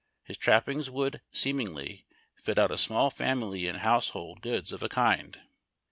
His 0.23 0.35
trap 0.35 0.65
pings 0.65 0.89
would, 0.89 1.21
seemingly,, 1.31 2.07
fit 2.43 2.57
out 2.57 2.71
a 2.71 2.77
small 2.79 3.11
family 3.11 3.67
in 3.67 3.75
houseiiold 3.75 4.41
goods 4.41 4.71
of 4.71 4.81
a 4.81 4.89
kind. 4.89 5.39